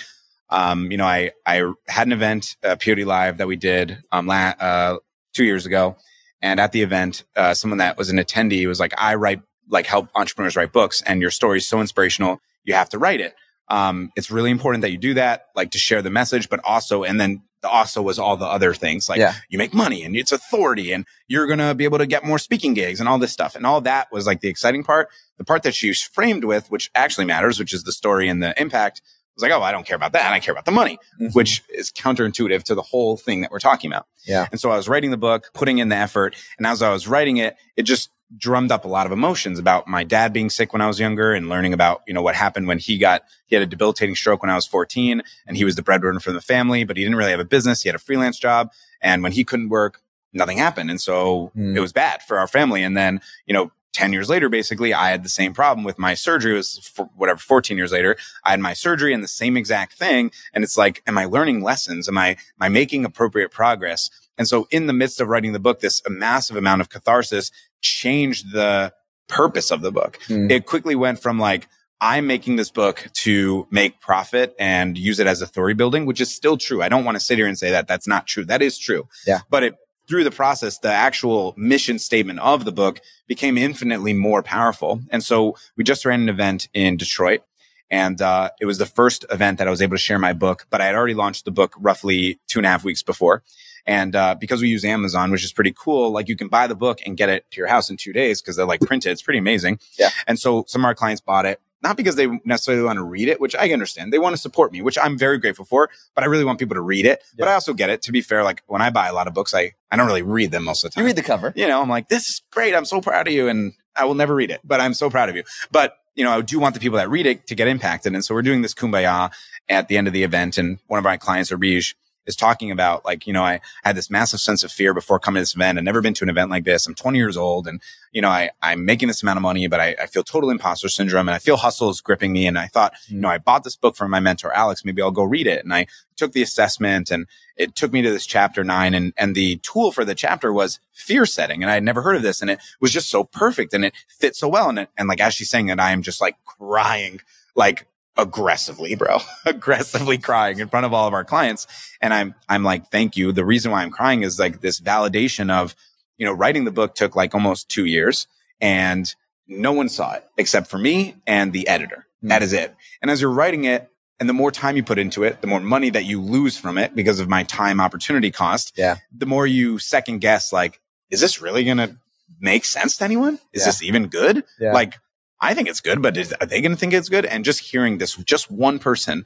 um, 0.49 0.91
you 0.91 0.97
know, 0.97 1.05
I, 1.05 1.31
I 1.45 1.71
had 1.87 2.07
an 2.07 2.13
event, 2.13 2.55
uh, 2.63 2.75
POD 2.77 2.99
Live 2.99 3.37
that 3.37 3.47
we 3.47 3.55
did, 3.55 3.97
um, 4.11 4.27
la- 4.27 4.53
uh, 4.59 4.97
two 5.33 5.43
years 5.43 5.65
ago. 5.65 5.97
And 6.41 6.59
at 6.59 6.71
the 6.71 6.81
event, 6.83 7.23
uh, 7.35 7.53
someone 7.53 7.79
that 7.79 7.97
was 7.97 8.09
an 8.09 8.17
attendee 8.17 8.67
was 8.67 8.79
like, 8.79 8.93
I 8.97 9.15
write, 9.15 9.41
like 9.69 9.85
help 9.87 10.09
entrepreneurs 10.15 10.55
write 10.55 10.71
books 10.71 11.01
and 11.05 11.21
your 11.21 11.31
story 11.31 11.57
is 11.57 11.67
so 11.67 11.81
inspirational. 11.81 12.39
You 12.63 12.73
have 12.75 12.89
to 12.89 12.99
write 12.99 13.19
it. 13.21 13.35
Um, 13.69 14.11
it's 14.15 14.31
really 14.31 14.51
important 14.51 14.81
that 14.83 14.91
you 14.91 14.97
do 14.97 15.13
that, 15.15 15.47
like 15.55 15.71
to 15.71 15.77
share 15.77 16.01
the 16.01 16.09
message, 16.09 16.47
but 16.49 16.61
also, 16.63 17.03
and 17.03 17.19
then 17.19 17.41
the 17.61 17.69
also 17.69 18.01
was 18.01 18.19
all 18.19 18.37
the 18.37 18.45
other 18.45 18.73
things 18.73 19.09
like 19.09 19.17
Yeah. 19.19 19.33
you 19.49 19.57
make 19.57 19.73
money 19.73 20.03
and 20.03 20.15
it's 20.15 20.31
authority 20.31 20.93
and 20.93 21.05
you're 21.27 21.47
to 21.57 21.73
be 21.75 21.83
able 21.85 21.97
to 21.97 22.05
get 22.05 22.23
more 22.23 22.37
speaking 22.37 22.73
gigs 22.75 22.99
and 22.99 23.09
all 23.09 23.17
this 23.17 23.33
stuff. 23.33 23.55
And 23.55 23.65
all 23.65 23.81
that 23.81 24.07
was 24.11 24.27
like 24.27 24.41
the 24.41 24.47
exciting 24.47 24.83
part. 24.83 25.09
The 25.37 25.43
part 25.43 25.63
that 25.63 25.73
she 25.75 25.91
framed 25.93 26.43
with, 26.45 26.69
which 26.71 26.89
actually 26.95 27.25
matters, 27.25 27.59
which 27.59 27.73
is 27.73 27.83
the 27.83 27.91
story 27.91 28.29
and 28.29 28.41
the 28.41 28.59
impact 28.61 29.01
was 29.37 29.43
like, 29.43 29.51
oh, 29.51 29.61
I 29.61 29.71
don't 29.71 29.85
care 29.85 29.95
about 29.95 30.13
that. 30.13 30.33
I 30.33 30.39
care 30.39 30.51
about 30.51 30.65
the 30.65 30.71
money, 30.71 30.97
Mhm. 31.21 31.33
which 31.33 31.63
is 31.69 31.91
counterintuitive 31.91 32.63
to 32.63 32.75
the 32.75 32.81
whole 32.81 33.17
thing 33.17 33.41
that 33.41 33.51
we're 33.51 33.59
talking 33.59 33.91
about. 33.91 34.07
Yeah. 34.25 34.47
And 34.51 34.59
so 34.59 34.71
I 34.71 34.75
was 34.77 34.89
writing 34.89 35.11
the 35.11 35.17
book, 35.17 35.51
putting 35.53 35.77
in 35.77 35.89
the 35.89 35.95
effort. 35.95 36.35
And 36.57 36.65
as 36.67 36.81
I 36.81 36.91
was 36.91 37.07
writing 37.07 37.37
it, 37.37 37.55
it 37.75 37.83
just 37.83 38.09
drummed 38.37 38.71
up 38.71 38.83
a 38.83 38.87
lot 38.89 39.05
of 39.05 39.13
emotions 39.13 39.57
about 39.57 39.87
my 39.87 40.03
dad 40.03 40.33
being 40.33 40.49
sick 40.49 40.73
when 40.73 40.81
I 40.81 40.87
was 40.87 40.99
younger 40.99 41.31
and 41.33 41.47
learning 41.47 41.71
about, 41.73 42.01
you 42.07 42.13
know, 42.13 42.21
what 42.21 42.35
happened 42.35 42.67
when 42.67 42.77
he 42.77 42.97
got, 42.97 43.23
he 43.45 43.55
had 43.55 43.63
a 43.63 43.65
debilitating 43.67 44.15
stroke 44.15 44.41
when 44.41 44.49
I 44.49 44.55
was 44.55 44.67
14 44.67 45.21
and 45.47 45.55
he 45.55 45.63
was 45.63 45.75
the 45.77 45.81
breadwinner 45.81 46.19
for 46.19 46.33
the 46.33 46.41
family, 46.41 46.83
but 46.83 46.97
he 46.97 47.03
didn't 47.03 47.15
really 47.17 47.31
have 47.31 47.39
a 47.39 47.45
business. 47.45 47.83
He 47.83 47.87
had 47.89 47.95
a 47.95 47.99
freelance 47.99 48.37
job. 48.37 48.71
And 49.01 49.23
when 49.23 49.31
he 49.31 49.45
couldn't 49.45 49.69
work, 49.69 50.01
nothing 50.33 50.57
happened. 50.57 50.89
And 50.89 50.99
so 50.99 51.51
Mm. 51.57 51.77
it 51.77 51.79
was 51.79 51.93
bad 51.93 52.21
for 52.21 52.37
our 52.37 52.47
family. 52.47 52.83
And 52.83 52.97
then, 52.97 53.21
you 53.45 53.53
know, 53.53 53.71
10 53.97 54.13
years 54.13 54.29
later, 54.29 54.47
basically, 54.47 54.93
I 54.93 55.09
had 55.09 55.23
the 55.23 55.29
same 55.29 55.53
problem 55.55 55.83
with 55.83 55.97
my 55.97 56.13
surgery. 56.13 56.53
It 56.53 56.57
was 56.57 56.77
for 56.93 57.09
whatever, 57.15 57.39
14 57.39 57.77
years 57.77 57.91
later, 57.91 58.15
I 58.43 58.51
had 58.51 58.59
my 58.59 58.73
surgery 58.73 59.11
and 59.11 59.23
the 59.23 59.27
same 59.27 59.57
exact 59.57 59.93
thing. 59.93 60.31
And 60.53 60.63
it's 60.63 60.77
like, 60.77 61.01
am 61.07 61.17
I 61.17 61.25
learning 61.25 61.63
lessons? 61.63 62.07
Am 62.07 62.15
I, 62.15 62.29
am 62.29 62.37
I 62.61 62.69
making 62.69 63.05
appropriate 63.05 63.49
progress? 63.49 64.11
And 64.37 64.47
so 64.47 64.67
in 64.69 64.85
the 64.85 64.93
midst 64.93 65.19
of 65.19 65.29
writing 65.29 65.51
the 65.51 65.59
book, 65.59 65.79
this 65.79 66.03
massive 66.07 66.55
amount 66.55 66.81
of 66.81 66.89
catharsis 66.89 67.49
changed 67.81 68.53
the 68.53 68.93
purpose 69.27 69.71
of 69.71 69.81
the 69.81 69.91
book. 69.91 70.19
Mm. 70.27 70.51
It 70.51 70.67
quickly 70.67 70.93
went 70.93 71.19
from 71.19 71.39
like, 71.39 71.67
I'm 71.99 72.27
making 72.27 72.57
this 72.57 72.69
book 72.69 73.07
to 73.23 73.67
make 73.71 73.99
profit 73.99 74.55
and 74.59 74.95
use 74.95 75.19
it 75.19 75.25
as 75.25 75.41
authority 75.41 75.73
building, 75.73 76.05
which 76.05 76.21
is 76.21 76.31
still 76.31 76.55
true. 76.55 76.83
I 76.83 76.89
don't 76.89 77.03
want 77.03 77.15
to 77.15 77.19
sit 77.19 77.39
here 77.39 77.47
and 77.47 77.57
say 77.57 77.71
that 77.71 77.87
that's 77.87 78.07
not 78.07 78.27
true. 78.27 78.45
That 78.45 78.61
is 78.61 78.77
true. 78.77 79.07
Yeah. 79.25 79.39
But 79.49 79.63
it, 79.63 79.75
through 80.07 80.23
the 80.23 80.31
process, 80.31 80.79
the 80.79 80.91
actual 80.91 81.53
mission 81.57 81.99
statement 81.99 82.39
of 82.39 82.65
the 82.65 82.71
book 82.71 83.01
became 83.27 83.57
infinitely 83.57 84.13
more 84.13 84.41
powerful. 84.41 85.01
And 85.09 85.23
so 85.23 85.55
we 85.75 85.83
just 85.83 86.05
ran 86.05 86.21
an 86.21 86.29
event 86.29 86.69
in 86.73 86.97
Detroit. 86.97 87.41
And 87.89 88.21
uh, 88.21 88.49
it 88.59 88.65
was 88.65 88.77
the 88.77 88.85
first 88.85 89.25
event 89.31 89.59
that 89.59 89.67
I 89.67 89.71
was 89.71 89.81
able 89.81 89.95
to 89.95 90.01
share 90.01 90.19
my 90.19 90.33
book, 90.33 90.67
but 90.69 90.81
I 90.81 90.85
had 90.85 90.95
already 90.95 91.13
launched 91.13 91.45
the 91.45 91.51
book 91.51 91.73
roughly 91.77 92.39
two 92.47 92.59
and 92.59 92.65
a 92.65 92.69
half 92.69 92.83
weeks 92.83 93.01
before. 93.01 93.43
And 93.85 94.13
uh, 94.15 94.35
because 94.35 94.61
we 94.61 94.67
use 94.67 94.83
Amazon, 94.83 95.31
which 95.31 95.45
is 95.45 95.53
pretty 95.53 95.73
cool, 95.73 96.11
like 96.11 96.27
you 96.27 96.35
can 96.35 96.49
buy 96.49 96.67
the 96.67 96.75
book 96.75 96.99
and 97.05 97.15
get 97.15 97.29
it 97.29 97.49
to 97.51 97.57
your 97.57 97.67
house 97.67 97.89
in 97.89 97.95
two 97.95 98.11
days 98.11 98.41
because 98.41 98.57
they're 98.57 98.65
like 98.65 98.81
printed. 98.81 99.13
It's 99.13 99.21
pretty 99.21 99.39
amazing. 99.39 99.79
Yeah. 99.97 100.09
And 100.27 100.37
so 100.37 100.65
some 100.67 100.81
of 100.81 100.85
our 100.85 100.95
clients 100.95 101.21
bought 101.21 101.45
it, 101.45 101.61
not 101.83 101.95
because 101.97 102.15
they 102.15 102.27
necessarily 102.43 102.83
want 102.83 102.97
to 102.97 103.03
read 103.03 103.27
it, 103.29 103.39
which 103.39 103.55
I 103.55 103.69
understand. 103.71 104.11
They 104.11 104.19
want 104.19 104.33
to 104.35 104.41
support 104.41 104.71
me, 104.71 104.81
which 104.81 104.97
I'm 104.97 105.17
very 105.17 105.37
grateful 105.37 105.65
for, 105.65 105.89
but 106.15 106.23
I 106.23 106.27
really 106.27 106.43
want 106.43 106.59
people 106.59 106.75
to 106.75 106.81
read 106.81 107.05
it. 107.05 107.23
But 107.37 107.47
I 107.47 107.53
also 107.53 107.73
get 107.73 107.89
it. 107.89 108.01
To 108.03 108.11
be 108.11 108.21
fair, 108.21 108.43
like 108.43 108.63
when 108.67 108.81
I 108.81 108.89
buy 108.89 109.07
a 109.07 109.13
lot 109.13 109.27
of 109.27 109.33
books, 109.33 109.53
I, 109.53 109.73
I 109.91 109.95
don't 109.95 110.07
really 110.07 110.21
read 110.23 110.51
them 110.51 110.63
most 110.63 110.83
of 110.83 110.89
the 110.91 110.95
time 110.95 111.03
You 111.03 111.05
read 111.07 111.15
the 111.15 111.23
cover. 111.23 111.53
you 111.55 111.67
know, 111.67 111.81
I'm 111.81 111.89
like, 111.89 112.09
this 112.09 112.27
is 112.29 112.41
great. 112.51 112.73
I'm 112.75 112.85
so 112.85 112.99
proud 113.01 113.27
of 113.27 113.33
you. 113.33 113.47
And 113.47 113.73
I 113.95 114.05
will 114.05 114.15
never 114.15 114.33
read 114.35 114.51
it, 114.51 114.61
but 114.63 114.79
I'm 114.81 114.93
so 114.93 115.09
proud 115.09 115.29
of 115.29 115.35
you. 115.35 115.43
But, 115.71 115.95
you 116.15 116.23
know, 116.23 116.31
I 116.31 116.41
do 116.41 116.59
want 116.59 116.73
the 116.73 116.79
people 116.81 116.97
that 116.97 117.09
read 117.09 117.25
it 117.25 117.47
to 117.47 117.55
get 117.55 117.67
impacted. 117.67 118.13
And 118.13 118.23
so 118.25 118.33
we're 118.33 118.41
doing 118.41 118.61
this 118.63 118.73
kumbaya 118.73 119.31
at 119.69 119.87
the 119.87 119.97
end 119.97 120.07
of 120.07 120.13
the 120.13 120.23
event. 120.23 120.57
And 120.57 120.79
one 120.87 120.97
of 120.97 121.03
my 121.03 121.17
clients, 121.17 121.51
Arbij, 121.51 121.93
is 122.27 122.35
talking 122.35 122.69
about 122.69 123.05
like, 123.05 123.25
you 123.25 123.33
know, 123.33 123.43
I 123.43 123.61
had 123.83 123.95
this 123.95 124.11
massive 124.11 124.39
sense 124.39 124.63
of 124.63 124.71
fear 124.71 124.93
before 124.93 125.17
coming 125.17 125.39
to 125.39 125.41
this 125.41 125.55
event. 125.55 125.77
I've 125.77 125.83
never 125.83 126.01
been 126.01 126.13
to 126.15 126.25
an 126.25 126.29
event 126.29 126.51
like 126.51 126.65
this. 126.65 126.85
I'm 126.85 126.93
20 126.93 127.17
years 127.17 127.37
old 127.37 127.67
and, 127.67 127.81
you 128.11 128.21
know, 128.21 128.29
I, 128.29 128.51
I'm 128.61 128.85
making 128.85 129.07
this 129.07 129.23
amount 129.23 129.37
of 129.37 129.43
money, 129.43 129.67
but 129.67 129.79
I, 129.79 129.95
I 130.01 130.05
feel 130.05 130.23
total 130.23 130.49
imposter 130.49 130.89
syndrome 130.89 131.27
and 131.27 131.35
I 131.35 131.39
feel 131.39 131.57
hustle 131.57 131.89
is 131.89 132.01
gripping 132.01 132.33
me. 132.33 132.45
And 132.45 132.59
I 132.59 132.67
thought, 132.67 132.93
you 133.07 133.17
know, 133.17 133.29
I 133.29 133.37
bought 133.37 133.63
this 133.63 133.77
book 133.77 133.95
from 133.95 134.11
my 134.11 134.19
mentor, 134.19 134.53
Alex. 134.53 134.83
Maybe 134.83 135.01
I'll 135.01 135.09
go 135.09 135.23
read 135.23 135.47
it. 135.47 135.63
And 135.63 135.73
I 135.73 135.87
took 136.17 136.33
the 136.33 136.41
assessment 136.41 137.09
and 137.09 137.27
it 137.55 137.75
took 137.75 137.93
me 137.93 138.01
to 138.01 138.11
this 138.11 138.25
chapter 138.25 138.63
nine 138.63 138.93
and, 138.93 139.13
and 139.17 139.33
the 139.33 139.57
tool 139.57 139.91
for 139.91 140.03
the 140.03 140.15
chapter 140.15 140.51
was 140.51 140.79
fear 140.91 141.25
setting. 141.25 141.63
And 141.63 141.71
I 141.71 141.75
had 141.75 141.83
never 141.83 142.01
heard 142.01 142.17
of 142.17 142.21
this 142.23 142.41
and 142.41 142.51
it 142.51 142.59
was 142.81 142.91
just 142.91 143.09
so 143.09 143.23
perfect 143.23 143.73
and 143.73 143.85
it 143.85 143.93
fit 144.07 144.35
so 144.35 144.49
well. 144.49 144.69
And, 144.69 144.79
it, 144.79 144.89
and 144.97 145.07
like, 145.07 145.21
as 145.21 145.33
she's 145.33 145.49
saying 145.49 145.67
that, 145.67 145.79
I 145.79 145.91
am 145.91 146.01
just 146.01 146.19
like 146.19 146.35
crying, 146.45 147.21
like 147.55 147.87
aggressively, 148.17 148.95
bro, 148.95 149.19
aggressively 149.45 150.17
crying 150.17 150.59
in 150.59 150.67
front 150.67 150.85
of 150.85 150.93
all 150.93 151.07
of 151.07 151.13
our 151.13 151.23
clients. 151.23 151.67
And 152.01 152.13
I'm, 152.13 152.35
I'm 152.49 152.63
like, 152.63 152.91
thank 152.91 153.15
you. 153.17 153.31
The 153.31 153.45
reason 153.45 153.71
why 153.71 153.83
I'm 153.83 153.91
crying 153.91 154.23
is 154.23 154.39
like 154.39 154.61
this 154.61 154.79
validation 154.79 155.51
of, 155.51 155.75
you 156.17 156.25
know, 156.25 156.33
writing 156.33 156.65
the 156.65 156.71
book 156.71 156.95
took 156.95 157.15
like 157.15 157.33
almost 157.35 157.69
two 157.69 157.85
years 157.85 158.27
and 158.59 159.13
no 159.47 159.71
one 159.71 159.87
saw 159.89 160.13
it 160.13 160.25
except 160.37 160.67
for 160.67 160.77
me 160.77 161.15
and 161.27 161.53
the 161.53 161.67
editor. 161.67 162.07
Mm. 162.23 162.29
That 162.29 162.43
is 162.43 162.53
it. 162.53 162.75
And 163.01 163.11
as 163.11 163.21
you're 163.21 163.31
writing 163.31 163.65
it, 163.65 163.89
and 164.19 164.27
the 164.27 164.33
more 164.33 164.51
time 164.51 164.75
you 164.75 164.81
put 164.83 164.97
into 164.97 165.23
it, 165.23 165.41
the 165.41 165.47
more 165.47 165.59
money 165.59 165.91
that 165.91 166.05
you 166.05 166.19
lose 166.19 166.57
from 166.57 166.79
it 166.79 166.95
because 166.95 167.19
of 167.19 167.29
my 167.29 167.43
time 167.43 167.79
opportunity 167.79 168.31
cost. 168.31 168.73
Yeah. 168.75 168.95
The 169.15 169.27
more 169.27 169.45
you 169.45 169.77
second 169.77 170.21
guess, 170.21 170.51
like, 170.51 170.81
is 171.11 171.21
this 171.21 171.39
really 171.39 171.63
going 171.63 171.77
to 171.77 171.97
make 172.39 172.65
sense 172.65 172.97
to 172.97 173.03
anyone? 173.03 173.35
Is 173.53 173.61
Yeah. 173.61 173.65
this 173.67 173.83
even 173.83 174.07
good? 174.07 174.43
Yeah. 174.59 174.73
Like, 174.73 174.97
I 175.39 175.53
think 175.53 175.67
it's 175.67 175.81
good, 175.81 176.01
but 176.01 176.17
is, 176.17 176.33
are 176.39 176.47
they 176.47 176.61
going 176.61 176.71
to 176.71 176.77
think 176.77 176.93
it's 176.93 177.09
good? 177.09 177.25
And 177.25 177.45
just 177.45 177.59
hearing 177.59 177.97
this, 177.99 178.15
just 178.15 178.49
one 178.49 178.79
person 178.79 179.25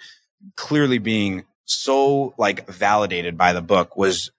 clearly 0.56 0.98
being 0.98 1.46
so 1.66 2.34
like 2.38 2.68
validated 2.70 3.38
by 3.38 3.54
the 3.54 3.62
book 3.62 3.96
was 3.96 4.32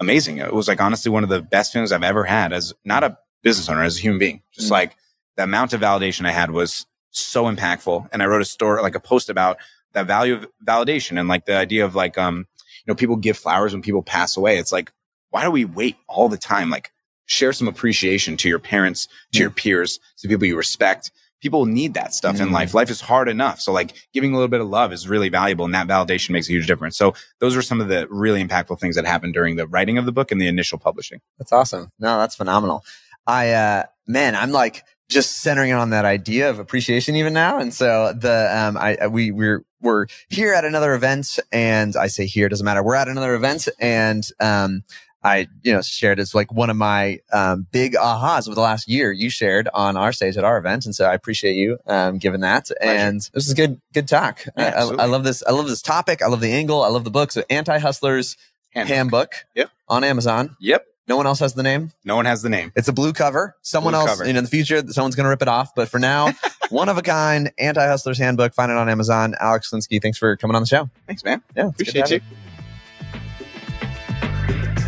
amazing. 0.00 0.38
It 0.38 0.52
was 0.52 0.68
like 0.68 0.80
honestly 0.80 1.10
one 1.10 1.22
of 1.22 1.30
the 1.30 1.40
best 1.40 1.72
feelings 1.72 1.92
I've 1.92 2.02
ever 2.02 2.24
had 2.24 2.52
as 2.52 2.74
not 2.84 3.04
a 3.04 3.16
business 3.42 3.68
owner, 3.68 3.82
as 3.82 3.98
a 3.98 4.00
human 4.00 4.18
being. 4.18 4.42
Just 4.52 4.68
Mm. 4.68 4.72
like 4.72 4.96
the 5.36 5.44
amount 5.44 5.72
of 5.72 5.80
validation 5.80 6.26
I 6.26 6.32
had 6.32 6.50
was 6.50 6.86
so 7.10 7.44
impactful. 7.44 8.08
And 8.12 8.22
I 8.22 8.26
wrote 8.26 8.42
a 8.42 8.46
story, 8.46 8.82
like 8.82 8.94
a 8.94 9.00
post 9.00 9.28
about 9.30 9.56
that 9.92 10.06
value 10.06 10.34
of 10.34 10.46
validation 10.66 11.18
and 11.18 11.28
like 11.28 11.46
the 11.46 11.56
idea 11.56 11.84
of 11.84 11.94
like, 11.94 12.18
um, 12.18 12.38
you 12.84 12.90
know, 12.90 12.94
people 12.94 13.16
give 13.16 13.38
flowers 13.38 13.72
when 13.72 13.82
people 13.82 14.02
pass 14.02 14.36
away. 14.36 14.58
It's 14.58 14.72
like, 14.72 14.92
why 15.30 15.42
do 15.44 15.50
we 15.50 15.64
wait 15.64 15.96
all 16.08 16.28
the 16.28 16.36
time? 16.36 16.70
Like 16.70 16.92
share 17.26 17.52
some 17.52 17.68
appreciation 17.68 18.36
to 18.38 18.48
your 18.48 18.58
parents, 18.58 19.06
to 19.32 19.38
Mm. 19.38 19.40
your 19.40 19.50
peers, 19.50 19.98
to 20.18 20.28
people 20.28 20.46
you 20.46 20.56
respect. 20.56 21.10
People 21.40 21.66
need 21.66 21.92
that 21.94 22.14
stuff 22.14 22.40
in 22.40 22.48
Mm. 22.48 22.52
life. 22.52 22.72
Life 22.74 22.88
is 22.90 23.02
hard 23.02 23.28
enough. 23.28 23.60
So 23.60 23.70
like 23.72 23.92
giving 24.14 24.32
a 24.32 24.34
little 24.34 24.48
bit 24.48 24.60
of 24.62 24.68
love 24.68 24.92
is 24.94 25.06
really 25.08 25.28
valuable 25.28 25.66
and 25.66 25.74
that 25.74 25.86
validation 25.86 26.30
makes 26.30 26.48
a 26.48 26.52
huge 26.52 26.66
difference. 26.66 26.96
So 26.96 27.14
those 27.38 27.54
are 27.54 27.60
some 27.62 27.80
of 27.82 27.88
the 27.88 28.06
really 28.08 28.42
impactful 28.42 28.80
things 28.80 28.96
that 28.96 29.04
happened 29.04 29.34
during 29.34 29.56
the 29.56 29.66
writing 29.66 29.98
of 29.98 30.06
the 30.06 30.12
book 30.12 30.32
and 30.32 30.40
the 30.40 30.46
initial 30.48 30.78
publishing. 30.78 31.20
That's 31.38 31.52
awesome. 31.52 31.90
No, 31.98 32.18
that's 32.18 32.34
phenomenal. 32.34 32.82
I, 33.26 33.50
uh, 33.52 33.82
man, 34.06 34.34
I'm 34.36 34.52
like 34.52 34.84
just 35.10 35.38
centering 35.42 35.72
on 35.74 35.90
that 35.90 36.06
idea 36.06 36.48
of 36.48 36.58
appreciation 36.58 37.14
even 37.16 37.34
now. 37.34 37.58
And 37.58 37.74
so 37.74 38.14
the, 38.18 38.50
um, 38.58 38.78
I, 38.78 38.96
I- 39.02 39.06
we, 39.08 39.30
we're, 39.30 39.64
we're 39.82 40.06
here 40.30 40.54
at 40.54 40.64
another 40.64 40.94
event 40.94 41.38
and 41.52 41.94
I 41.94 42.06
say 42.06 42.24
here, 42.24 42.48
doesn't 42.48 42.64
matter. 42.64 42.82
We're 42.82 42.94
at 42.94 43.08
another 43.08 43.34
event 43.34 43.68
and, 43.78 44.26
um, 44.40 44.82
I, 45.24 45.48
you 45.62 45.72
know, 45.72 45.80
shared 45.80 46.20
as 46.20 46.34
like 46.34 46.52
one 46.52 46.68
of 46.68 46.76
my 46.76 47.20
um, 47.32 47.66
big 47.72 47.94
ahas 47.94 48.46
over 48.46 48.54
the 48.54 48.60
last 48.60 48.86
year. 48.86 49.10
You 49.10 49.30
shared 49.30 49.68
on 49.72 49.96
our 49.96 50.12
stage 50.12 50.36
at 50.36 50.44
our 50.44 50.58
event, 50.58 50.84
and 50.84 50.94
so 50.94 51.06
I 51.06 51.14
appreciate 51.14 51.54
you 51.54 51.78
um, 51.86 52.18
giving 52.18 52.42
that. 52.42 52.70
And 52.80 53.20
this 53.32 53.48
is 53.48 53.54
good, 53.54 53.80
good 53.94 54.06
talk. 54.06 54.44
Yeah, 54.58 54.74
I, 54.76 55.02
I, 55.02 55.06
love 55.06 55.24
this. 55.24 55.42
I 55.46 55.52
love 55.52 55.66
this 55.66 55.80
topic. 55.80 56.20
I 56.22 56.26
love 56.26 56.40
the 56.40 56.52
angle. 56.52 56.82
I 56.82 56.88
love 56.88 57.04
the 57.04 57.10
book. 57.10 57.32
So, 57.32 57.42
Anti 57.48 57.78
Hustlers 57.78 58.36
Handbook. 58.70 58.94
Handbook. 58.94 59.34
Yep. 59.54 59.70
On 59.88 60.04
Amazon. 60.04 60.56
Yep. 60.60 60.86
No 61.06 61.16
one 61.16 61.26
else 61.26 61.38
has 61.40 61.54
the 61.54 61.62
name. 61.62 61.90
No 62.04 62.16
one 62.16 62.24
has 62.24 62.42
the 62.42 62.48
name. 62.48 62.72
It's 62.76 62.88
a 62.88 62.92
blue 62.92 63.12
cover. 63.12 63.56
Someone 63.60 63.92
Blue 63.92 64.00
else, 64.00 64.10
cover. 64.10 64.26
you 64.26 64.32
know, 64.32 64.38
in 64.38 64.44
the 64.44 64.50
future, 64.50 64.82
someone's 64.88 65.14
going 65.14 65.24
to 65.24 65.30
rip 65.30 65.42
it 65.42 65.48
off. 65.48 65.74
But 65.74 65.88
for 65.88 65.98
now, 65.98 66.32
one 66.70 66.88
of 66.88 66.96
a 66.96 67.02
kind, 67.02 67.52
Anti 67.58 67.86
Hustlers 67.86 68.18
Handbook. 68.18 68.54
Find 68.54 68.70
it 68.70 68.78
on 68.78 68.88
Amazon. 68.88 69.34
Alex 69.38 69.70
Schlinsky, 69.70 70.00
thanks 70.00 70.18
for 70.18 70.36
coming 70.36 70.54
on 70.54 70.62
the 70.62 70.66
show. 70.66 70.88
Thanks, 71.06 71.24
man. 71.24 71.42
Yeah, 71.54 71.68
it's 71.68 71.76
good 71.76 71.92
to 71.92 72.00
Appreciate 72.00 72.22
you. 72.22 72.36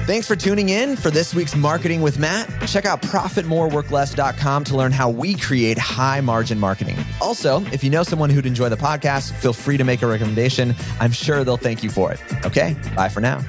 Thanks 0.06 0.28
for 0.28 0.36
tuning 0.36 0.68
in 0.68 0.94
for 0.94 1.10
this 1.10 1.34
week's 1.34 1.56
Marketing 1.56 2.00
with 2.00 2.16
Matt. 2.16 2.48
Check 2.68 2.84
out 2.84 3.02
profitmoreworkless.com 3.02 4.62
to 4.62 4.76
learn 4.76 4.92
how 4.92 5.10
we 5.10 5.34
create 5.34 5.76
high 5.78 6.20
margin 6.20 6.60
marketing. 6.60 6.96
Also, 7.20 7.60
if 7.72 7.82
you 7.82 7.90
know 7.90 8.04
someone 8.04 8.30
who'd 8.30 8.46
enjoy 8.46 8.68
the 8.68 8.76
podcast, 8.76 9.32
feel 9.32 9.52
free 9.52 9.76
to 9.76 9.82
make 9.82 10.02
a 10.02 10.06
recommendation. 10.06 10.76
I'm 11.00 11.10
sure 11.10 11.42
they'll 11.42 11.56
thank 11.56 11.82
you 11.82 11.90
for 11.90 12.12
it. 12.12 12.20
Okay, 12.46 12.76
bye 12.94 13.08
for 13.08 13.20
now. 13.20 13.42